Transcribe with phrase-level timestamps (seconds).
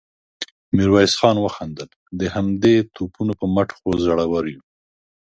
[0.75, 1.89] ميرويس خان وخندل:
[2.19, 4.61] د همدې توپونو په مټ خو زړور يو.